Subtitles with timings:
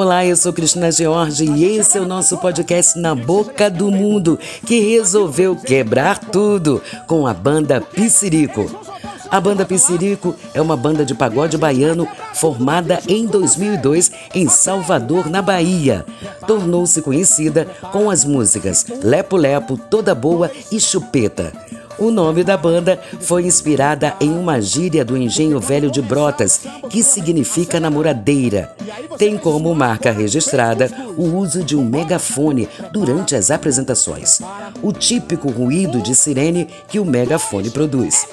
[0.00, 4.38] Olá, eu sou Cristina George e esse é o nosso podcast Na Boca do Mundo,
[4.64, 8.70] que resolveu quebrar tudo com a banda Piscirico.
[9.28, 15.42] A banda Piscirico é uma banda de pagode baiano formada em 2002 em Salvador, na
[15.42, 16.06] Bahia.
[16.46, 21.52] Tornou-se conhecida com as músicas Lepo Lepo, Toda Boa e Chupeta.
[21.98, 27.02] O nome da banda foi inspirada em uma gíria do engenho velho de Brotas, que
[27.02, 28.72] significa namoradeira.
[29.18, 34.40] Tem como marca registrada o uso de um megafone durante as apresentações,
[34.80, 38.26] o típico ruído de sirene que o megafone produz.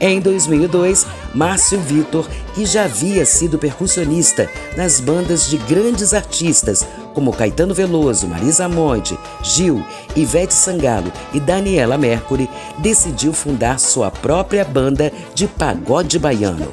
[0.00, 7.32] Em 2002, Márcio Vitor, que já havia sido percussionista nas bandas de grandes artistas como
[7.32, 9.84] Caetano Veloso, Marisa Monte, Gil,
[10.16, 16.72] Ivete Sangalo e Daniela Mercury, decidiu fundar sua própria banda de pagode baiano.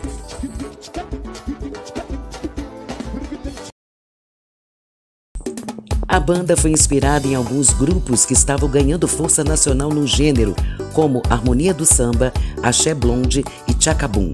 [6.07, 10.55] A banda foi inspirada em alguns grupos que estavam ganhando força nacional no gênero,
[10.93, 12.33] como Harmonia do Samba,
[12.63, 14.33] Axé Blonde e Chacabum.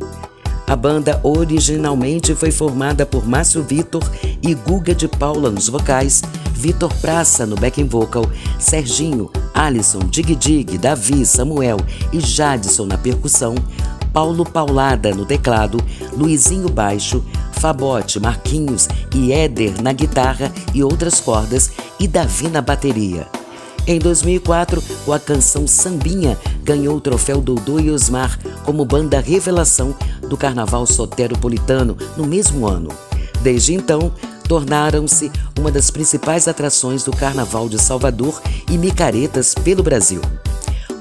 [0.73, 4.01] A banda originalmente foi formada por Márcio Vitor
[4.41, 8.25] e Guga de Paula nos vocais, Vitor Praça no backing vocal,
[8.57, 11.77] Serginho, Alisson, Dig Dig, Davi, Samuel
[12.11, 13.53] e Jadson na percussão,
[14.11, 15.77] Paulo Paulada no teclado,
[16.11, 23.27] Luizinho baixo, Fabote, Marquinhos e Éder na guitarra e outras cordas e Davi na bateria.
[23.85, 24.81] Em 2004,
[25.11, 31.97] a canção Sambinha ganhou o troféu Dodô e Osmar como banda revelação do Carnaval Soteropolitano
[32.15, 32.89] no mesmo ano.
[33.41, 34.13] Desde então,
[34.47, 40.21] tornaram-se uma das principais atrações do Carnaval de Salvador e micaretas pelo Brasil.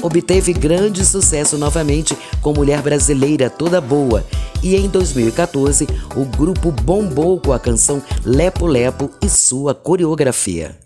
[0.03, 4.25] Obteve grande sucesso novamente com Mulher Brasileira Toda Boa
[4.61, 10.77] e em 2014 o grupo bombou com a canção Lepo Lepo e sua coreografia.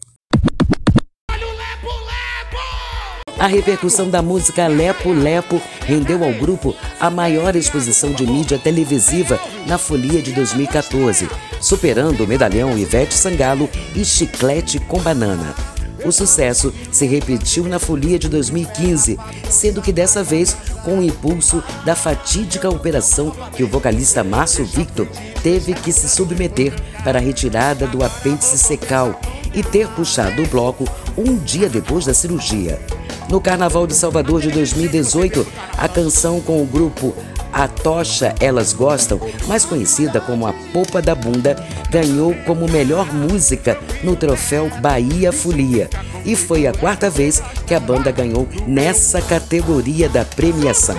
[3.39, 9.39] A repercussão da música Lepo Lepo rendeu ao grupo a maior exposição de mídia televisiva
[9.67, 11.29] na folia de 2014,
[11.61, 15.55] superando o medalhão Ivete Sangalo e Chiclete com Banana.
[16.03, 19.19] O sucesso se repetiu na folia de 2015,
[19.51, 25.07] sendo que dessa vez com o impulso da fatídica operação que o vocalista Márcio Victor
[25.43, 26.73] teve que se submeter
[27.05, 29.21] para a retirada do apêndice secal
[29.55, 30.89] e ter puxado o bloco
[31.19, 32.81] um dia depois da cirurgia.
[33.29, 37.13] No Carnaval de Salvador de 2018, a canção com o grupo
[37.53, 41.57] A Tocha Elas Gostam, mais conhecida como A Popa da Bunda,
[41.91, 45.91] ganhou como melhor música no troféu Bahia Folia.
[46.25, 50.97] E foi a quarta vez que a banda ganhou nessa categoria da premiação.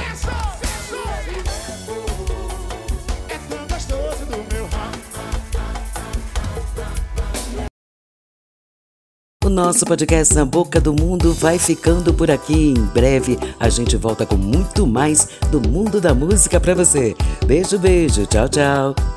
[9.47, 12.73] O nosso podcast Na Boca do Mundo vai ficando por aqui.
[12.77, 17.15] Em breve a gente volta com muito mais do mundo da música para você.
[17.45, 18.25] Beijo, beijo.
[18.25, 19.16] Tchau, tchau.